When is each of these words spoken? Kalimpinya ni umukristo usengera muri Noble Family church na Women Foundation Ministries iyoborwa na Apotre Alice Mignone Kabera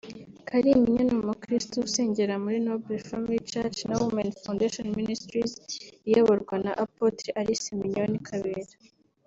Kalimpinya 0.49 1.03
ni 1.05 1.13
umukristo 1.19 1.75
usengera 1.87 2.33
muri 2.43 2.57
Noble 2.65 2.97
Family 3.09 3.39
church 3.51 3.77
na 3.87 3.95
Women 4.01 4.29
Foundation 4.43 4.87
Ministries 4.99 5.51
iyoborwa 6.07 6.55
na 6.65 6.71
Apotre 6.83 7.29
Alice 7.39 7.67
Mignone 7.79 8.17
Kabera 8.27 8.73